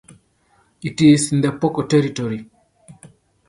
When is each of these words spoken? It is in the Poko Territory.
It 0.81 0.99
is 0.99 1.31
in 1.31 1.41
the 1.41 1.49
Poko 1.51 1.83
Territory. 1.87 2.49